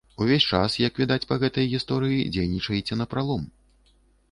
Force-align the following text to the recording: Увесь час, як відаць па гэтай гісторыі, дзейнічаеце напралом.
Увесь 0.23 0.45
час, 0.51 0.77
як 0.83 0.97
відаць 1.01 1.27
па 1.33 1.37
гэтай 1.43 1.69
гісторыі, 1.75 2.25
дзейнічаеце 2.33 3.01
напралом. 3.01 3.47